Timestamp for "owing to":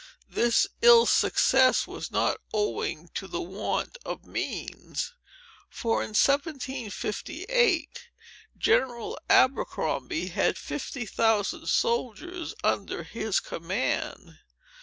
2.51-3.27